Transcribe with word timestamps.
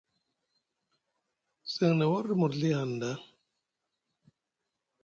Seŋ 1.73 1.91
na 1.97 2.05
warɗi 2.11 2.33
murzɵi 2.39 2.69
hanɗa. 2.77 3.11